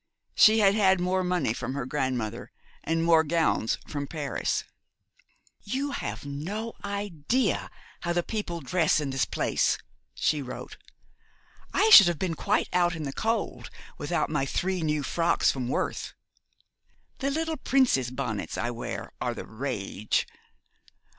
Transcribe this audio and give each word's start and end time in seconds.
She 0.33 0.61
had 0.61 0.73
had 0.73 0.99
more 0.99 1.23
money 1.23 1.53
from 1.53 1.75
her 1.75 1.85
grandmother, 1.85 2.51
and 2.83 3.03
more 3.03 3.23
gowns 3.23 3.77
from 3.87 4.07
Paris. 4.07 4.63
'You 5.63 5.91
have 5.91 6.25
no 6.25 6.73
idea 6.83 7.69
how 7.99 8.11
the 8.11 8.23
people 8.23 8.61
dress 8.61 8.99
in 8.99 9.11
this 9.11 9.25
place,' 9.25 9.77
she 10.15 10.41
wrote. 10.41 10.75
'I 11.71 11.91
should 11.93 12.07
have 12.07 12.17
been 12.17 12.33
quite 12.33 12.67
out 12.73 12.95
in 12.95 13.03
the 13.03 13.13
cold 13.13 13.69
without 13.99 14.31
my 14.31 14.43
three 14.47 14.81
new 14.81 15.03
frocks 15.03 15.51
from 15.51 15.67
Worth. 15.67 16.15
The 17.19 17.29
little 17.29 17.57
Princess 17.57 18.09
bonnets 18.09 18.57
I 18.57 18.71
wear 18.71 19.11
are 19.21 19.35
the 19.35 19.45
rage. 19.45 20.25